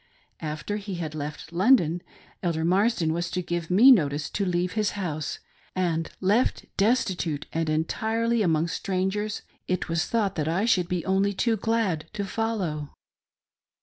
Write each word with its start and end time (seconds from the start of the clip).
After 0.39 0.77
he 0.77 0.95
had 0.95 1.13
left 1.13 1.53
London, 1.53 2.01
Elder 2.41 2.65
Marsden 2.65 3.13
was 3.13 3.29
to 3.29 3.43
give 3.43 3.69
me 3.69 3.91
notice 3.91 4.31
to 4.31 4.43
leave 4.47 4.71
his 4.71 4.93
house; 4.97 5.37
and 5.75 6.09
left 6.19 6.65
destitute, 6.75 7.45
and 7.53 7.69
entirely 7.69 8.41
among 8.41 8.67
strangers, 8.67 9.43
it 9.67 9.89
was 9.89 10.05
thought 10.07 10.33
that 10.37 10.47
I 10.47 10.65
should 10.65 10.87
be 10.89 11.05
only 11.05 11.33
too 11.33 11.55
glad 11.55 12.05
to 12.13 12.25
follow. 12.25 12.89